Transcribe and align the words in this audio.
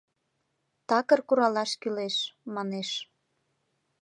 «Такыр 0.87 1.19
куралаш 1.27 1.71
кӱлеш»,— 1.81 2.15
манеш. 2.53 2.89